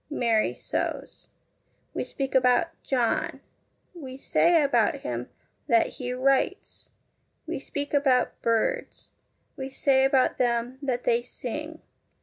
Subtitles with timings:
[0.09, 1.27] Mary sews.
[1.93, 3.39] We speak about' John.'
[3.93, 5.29] We say about him
[5.67, 6.89] that he 'writes.'
[7.45, 9.11] We speak about' birds.'
[9.55, 11.83] We say about them that they' sing.'